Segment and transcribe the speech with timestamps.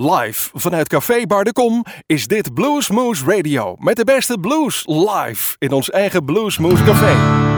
[0.00, 5.56] Live vanuit Café Bar de Kom is dit Bluesmoose Radio met de beste blues live
[5.58, 7.57] in ons eigen Bluesmoose Café.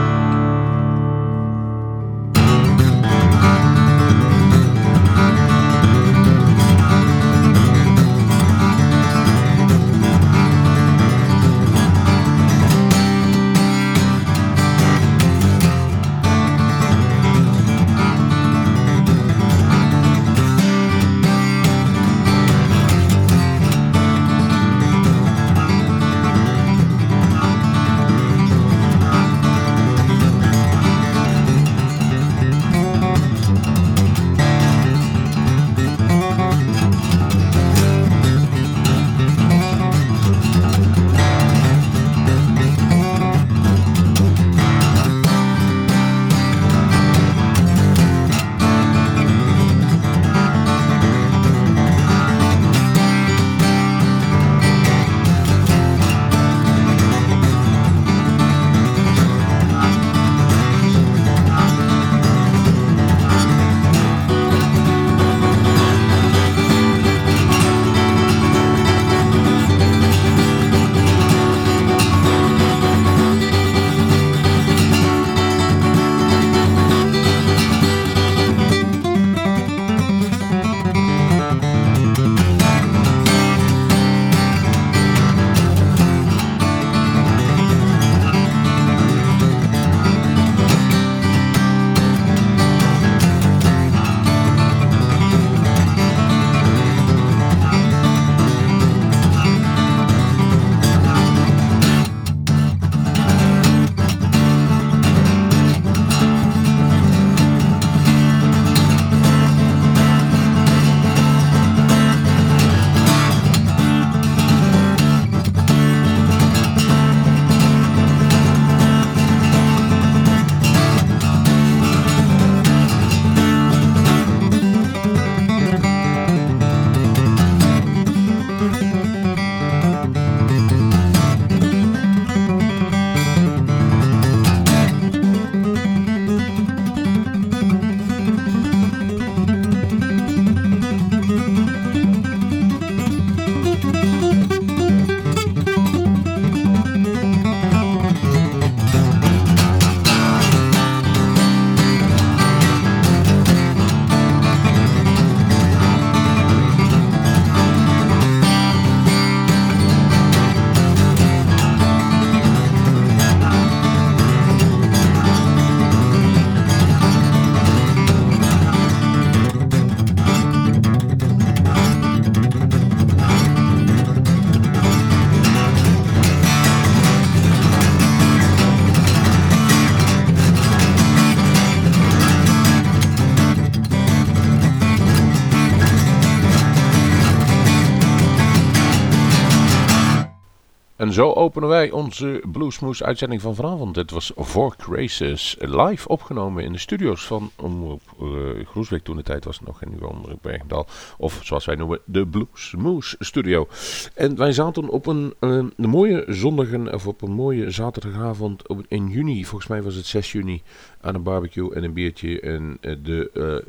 [191.21, 193.95] Zo openen wij onze Bluesmoes uitzending van vanavond.
[193.95, 199.03] Het was Four Races live opgenomen in de studio's van Omroep uh, Groesbeek.
[199.03, 200.87] Toen de tijd was nog in Nieuw Bergendal.
[201.17, 203.67] Of zoals wij noemen, de Bluesmoes studio.
[204.13, 209.45] En wij zaten op een, uh, mooie zondag of op een mooie zaterdagavond in juni.
[209.45, 210.61] Volgens mij was het 6 juni
[211.01, 212.39] aan een barbecue en een biertje.
[212.39, 213.63] En uh, de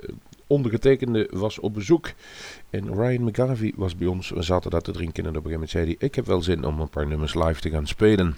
[0.46, 2.12] ondergetekende was op bezoek.
[2.72, 4.30] En Ryan McGarvey was bij ons.
[4.30, 5.96] We zaten daar te drinken en op een gegeven moment zei hij...
[5.98, 8.36] Ik heb wel zin om een paar nummers live te gaan spelen.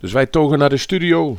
[0.00, 1.36] Dus wij togen naar de studio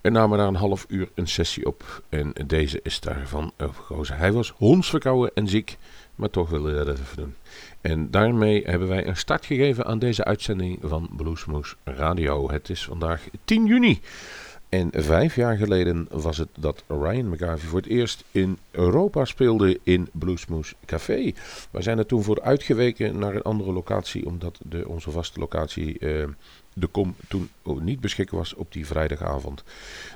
[0.00, 2.02] en namen daar een half uur een sessie op.
[2.08, 4.16] En deze is daarvan overgekozen.
[4.16, 5.76] Hij was hondsverkouden en ziek,
[6.14, 7.34] maar toch wilde hij dat even doen.
[7.80, 12.50] En daarmee hebben wij een start gegeven aan deze uitzending van Bluesmoose Radio.
[12.50, 14.00] Het is vandaag 10 juni.
[14.74, 19.80] En vijf jaar geleden was het dat Ryan McGarvey voor het eerst in Europa speelde
[19.82, 21.32] in Bluesmoose Café.
[21.70, 25.96] Wij zijn er toen voor uitgeweken naar een andere locatie, omdat de, onze vaste locatie
[26.00, 26.24] uh,
[26.72, 27.50] de kom toen
[27.80, 29.64] niet beschikbaar was op die vrijdagavond.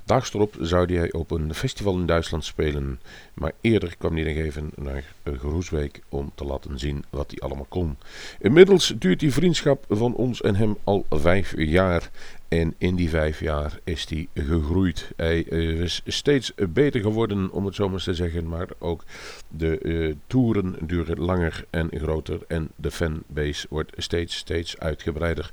[0.05, 3.01] Daags erop zou hij op een festival in Duitsland spelen,
[3.35, 7.67] maar eerder kwam hij nog even naar Groesbeek om te laten zien wat hij allemaal
[7.69, 7.97] kon.
[8.41, 12.11] Inmiddels duurt die vriendschap van ons en hem al vijf jaar
[12.49, 15.13] en in die vijf jaar is hij gegroeid.
[15.17, 18.49] Hij is steeds beter geworden, om het zo maar te zeggen.
[18.49, 19.05] Maar ook
[19.49, 22.41] de uh, toeren duren langer en groter.
[22.47, 25.51] En de fanbase wordt steeds, steeds uitgebreider.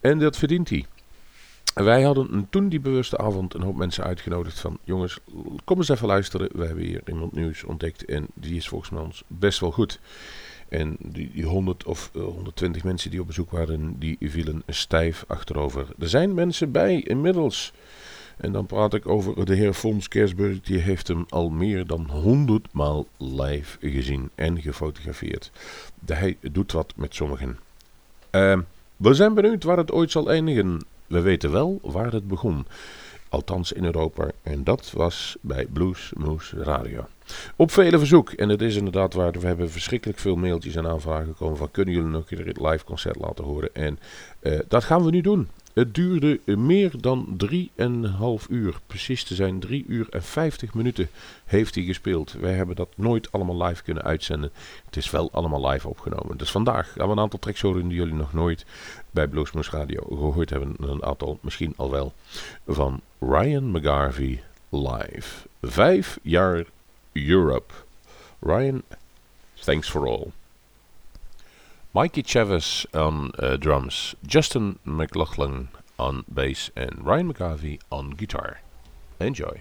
[0.00, 0.84] En dat verdient hij.
[1.74, 4.78] Wij hadden toen die bewuste avond een hoop mensen uitgenodigd van...
[4.84, 5.18] Jongens,
[5.64, 6.48] kom eens even luisteren.
[6.52, 10.00] We hebben hier iemand nieuws ontdekt en die is volgens mij ons best wel goed.
[10.68, 15.86] En die, die 100 of 120 mensen die op bezoek waren, die vielen stijf achterover.
[15.98, 17.72] Er zijn mensen bij inmiddels.
[18.36, 20.60] En dan praat ik over de heer Fons Kersburg.
[20.60, 25.50] Die heeft hem al meer dan 100 maal live gezien en gefotografeerd.
[26.06, 27.58] Hij doet wat met sommigen.
[28.32, 28.58] Uh,
[28.96, 30.84] we zijn benieuwd waar het ooit zal eindigen.
[31.06, 32.66] We weten wel waar het begon.
[33.28, 34.30] Althans in Europa.
[34.42, 37.06] En dat was bij Blues Moose Radio.
[37.56, 38.30] Op vele verzoek.
[38.30, 39.32] En het is inderdaad waar.
[39.32, 42.84] We hebben verschrikkelijk veel mailtjes en aanvragen gekomen van kunnen jullie nog een het live
[42.84, 43.74] concert laten horen.
[43.74, 43.98] En
[44.40, 45.48] uh, dat gaan we nu doen.
[45.78, 48.80] Het duurde meer dan 3,5 uur.
[48.86, 51.08] Precies te zijn 3 uur en 50 minuten
[51.44, 52.32] heeft hij gespeeld.
[52.32, 54.50] Wij hebben dat nooit allemaal live kunnen uitzenden.
[54.84, 56.36] Het is wel allemaal live opgenomen.
[56.36, 58.64] Dus vandaag gaan we een aantal tracks horen die jullie nog nooit
[59.10, 60.74] bij Bluesmoose Radio gehoord hebben.
[60.78, 62.12] Een aantal misschien al wel.
[62.66, 65.48] Van Ryan McGarvey live.
[65.62, 66.64] Vijf jaar
[67.12, 67.74] Europe.
[68.40, 68.82] Ryan,
[69.54, 70.26] thanks for all.
[71.98, 75.66] Mikey Chavez on uh, drums, Justin McLaughlin
[75.98, 78.60] on bass, and Ryan McGarvey on guitar.
[79.18, 79.58] Enjoy.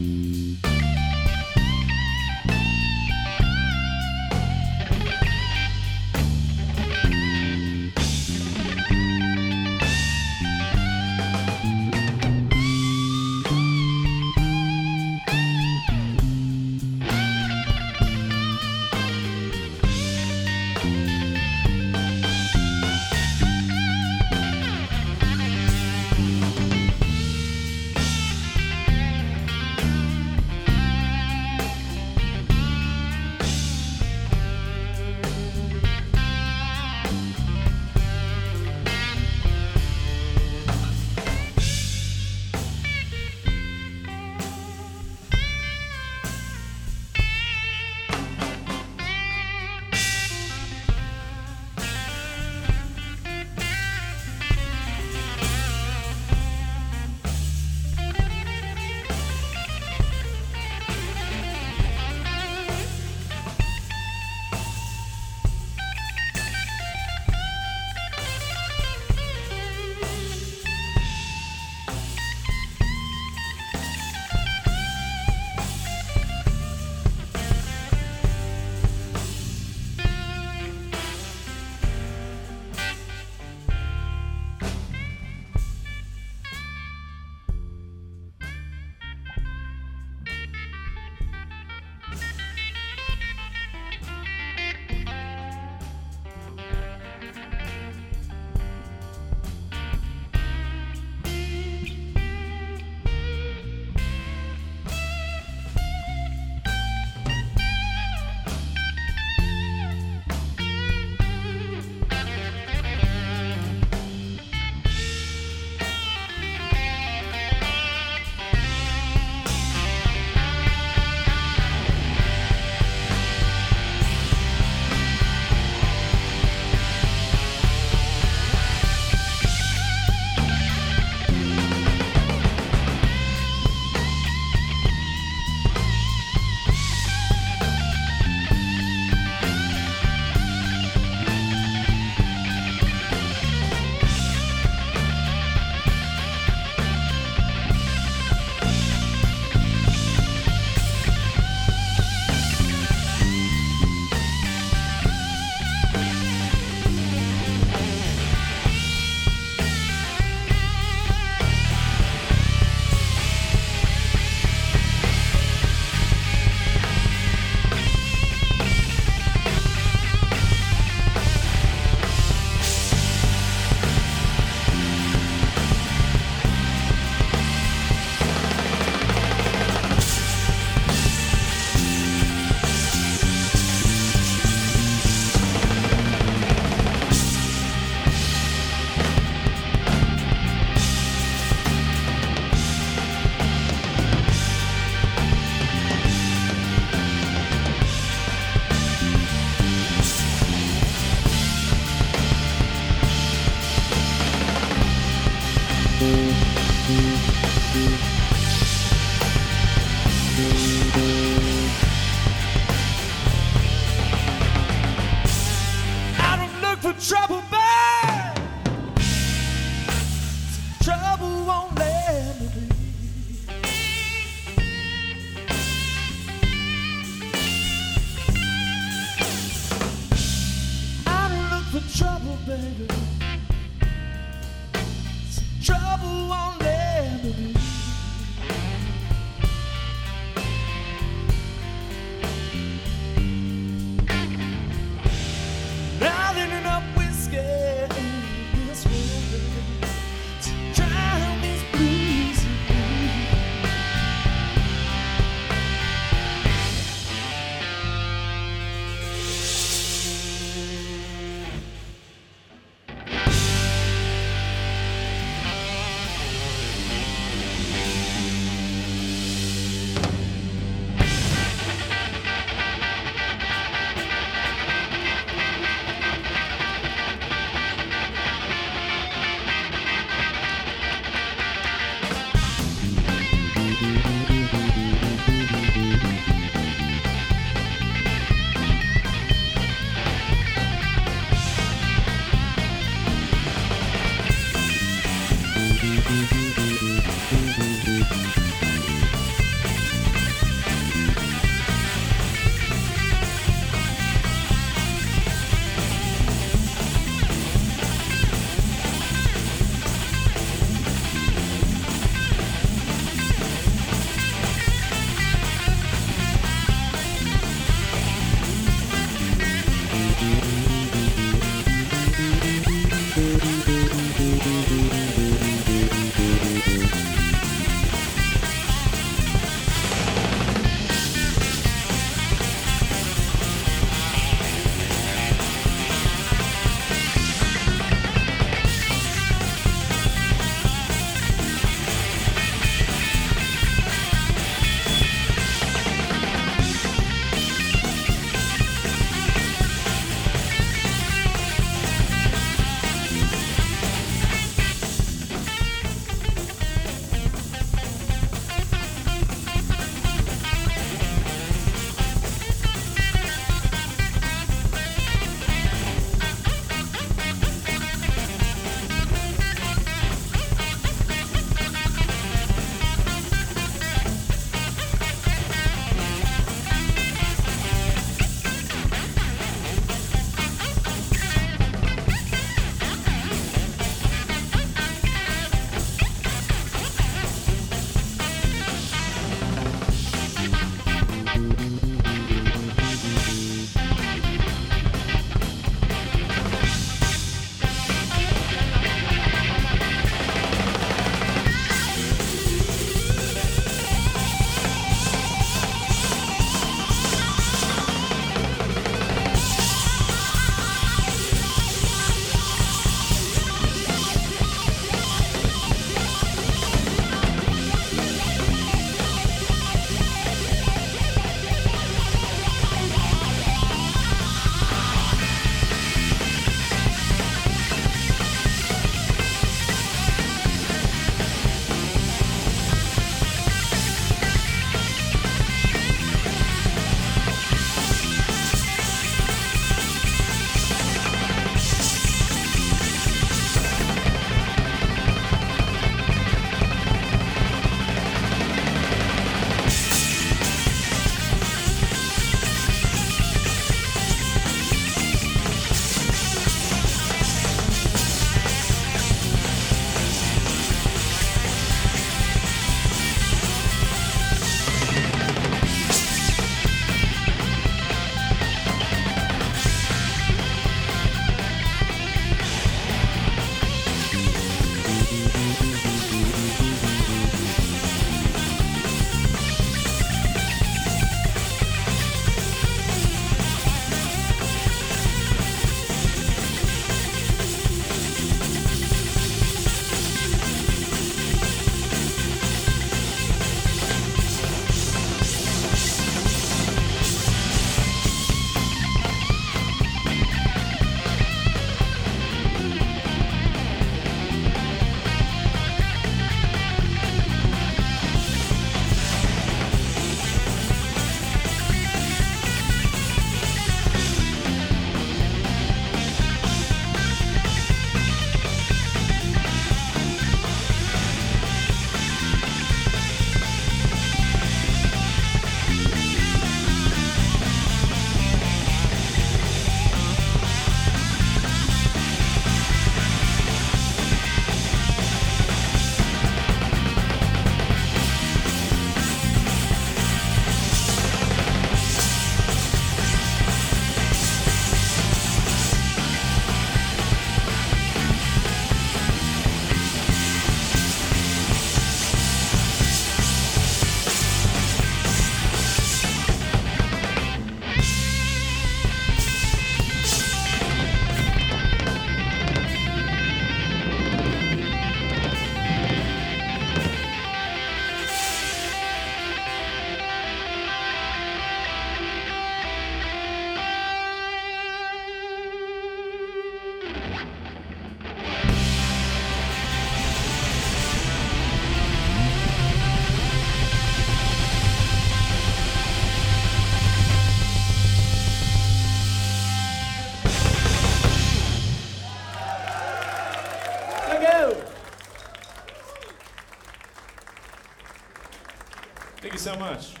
[599.41, 600.00] So much.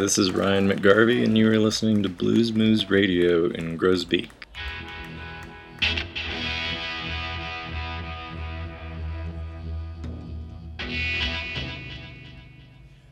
[0.00, 4.30] This is Ryan McGarvey, and you are listening to Blues Moose Radio in Grosbeak.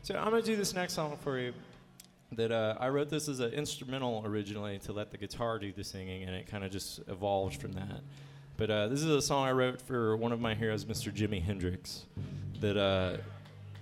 [0.01, 1.53] So I'm gonna do this next song for you.
[2.31, 5.83] That uh, I wrote this as an instrumental originally to let the guitar do the
[5.83, 8.01] singing, and it kind of just evolved from that.
[8.57, 11.13] But uh, this is a song I wrote for one of my heroes, Mr.
[11.13, 12.05] Jimi Hendrix.
[12.61, 13.17] That uh,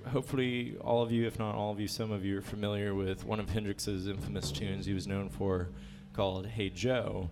[0.07, 3.25] hopefully all of you, if not all of you, some of you are familiar with
[3.25, 5.69] one of Hendrix's infamous tunes he was known for,
[6.13, 7.29] called "Hey Joe."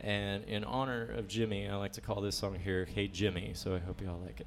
[0.00, 3.74] And in honor of Jimmy, I like to call this song here "Hey Jimmy." So
[3.74, 4.46] I hope you all like it.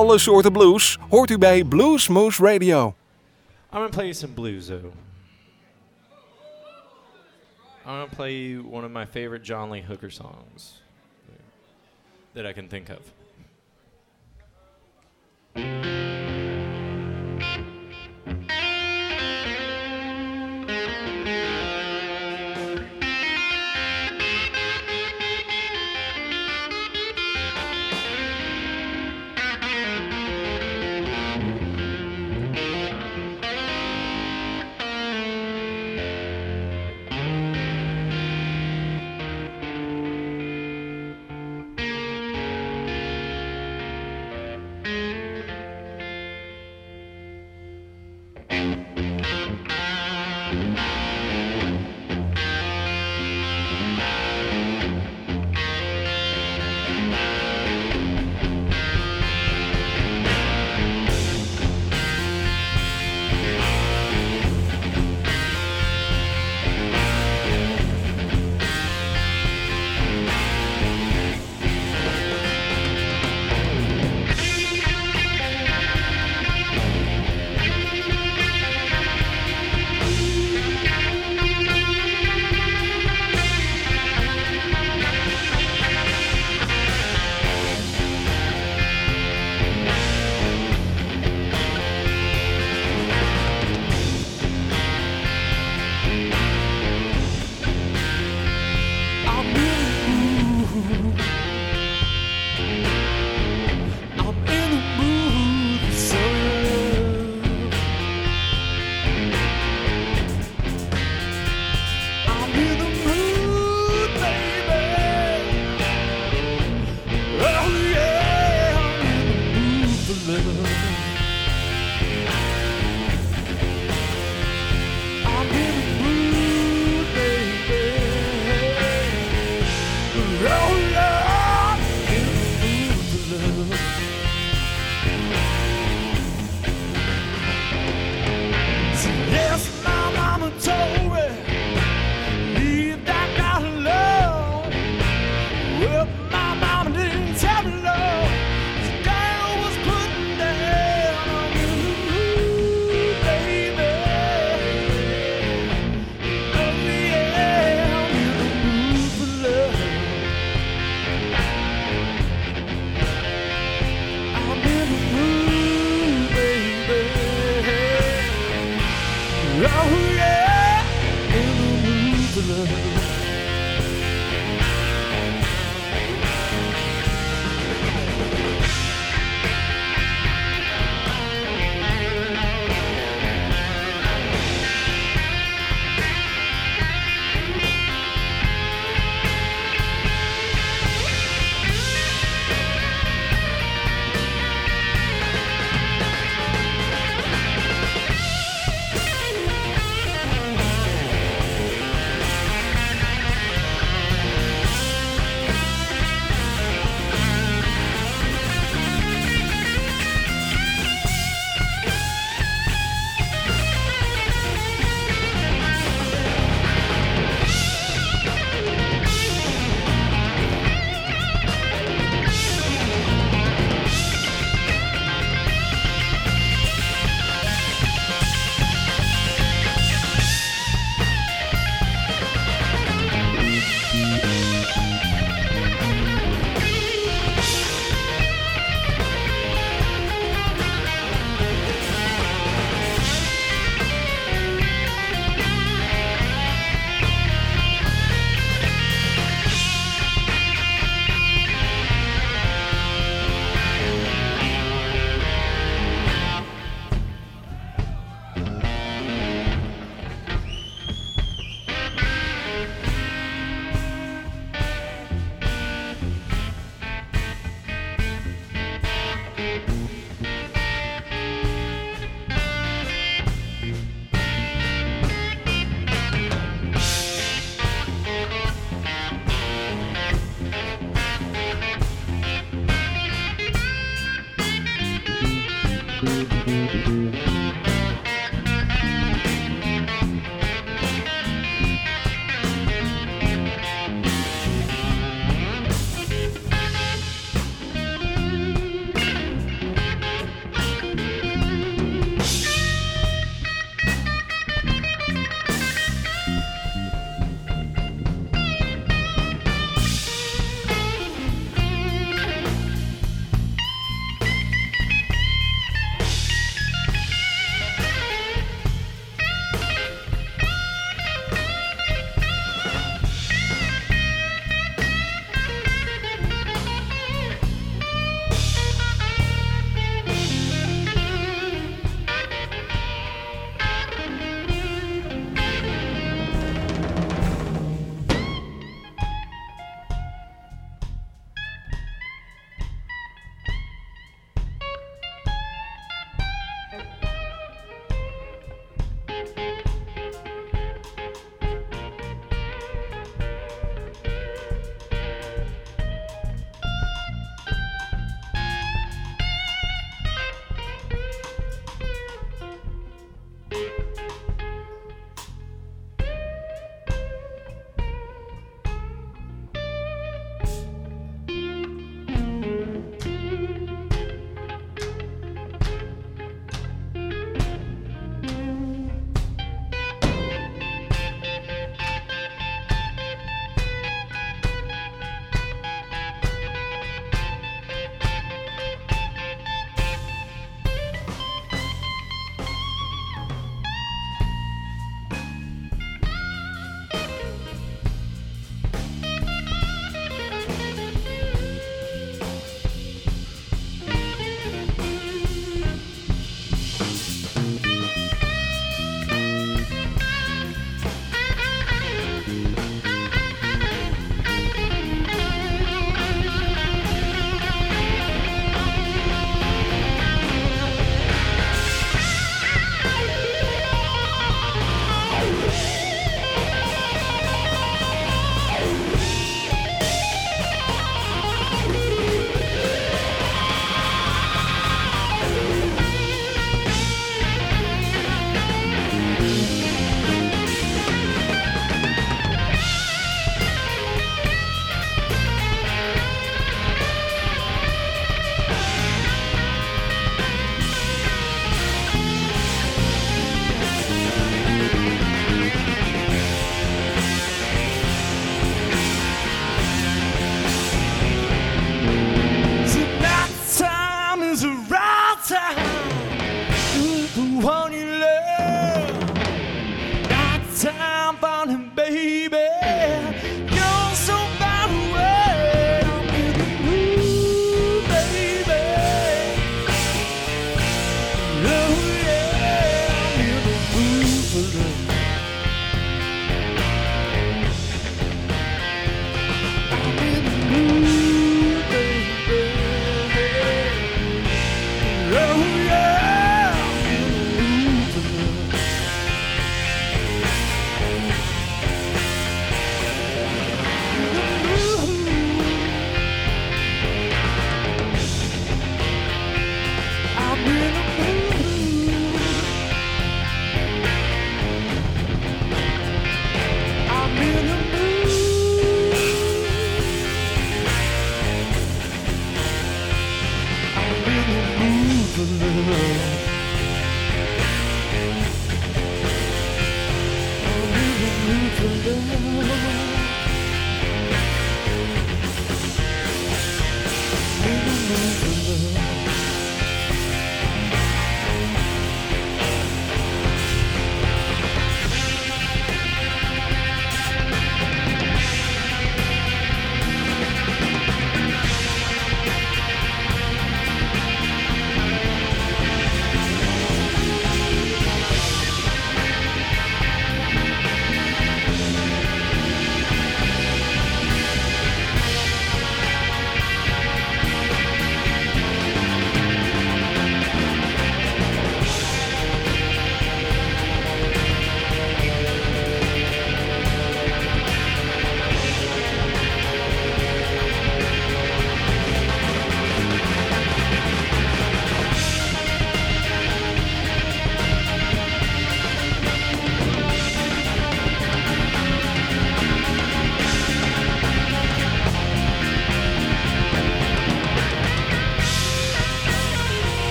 [0.00, 2.86] alle soorten blues hoort u bij Blues Moose Radio.
[2.86, 2.94] I'm
[3.70, 4.92] gonna play you some blues though.
[7.84, 10.82] I'm gonna play you one of my favorite John Lee Hooker songs
[12.32, 12.98] that I can think of.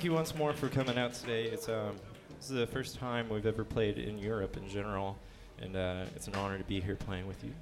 [0.00, 1.44] thank you once more for coming out today.
[1.44, 1.94] It's um,
[2.38, 5.18] this is the first time we've ever played in Europe in general,
[5.60, 7.52] and uh, it's an honor to be here playing with you.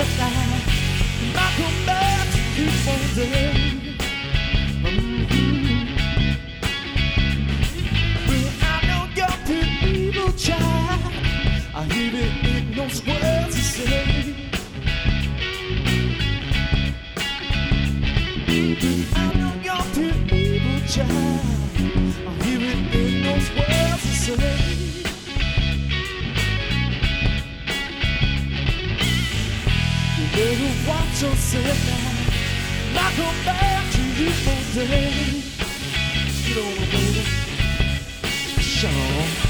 [0.00, 0.49] your side.
[31.20, 32.94] so sad now.
[32.94, 35.42] Not come back to you one day.
[36.46, 37.24] Get on, baby.
[38.58, 39.49] Shut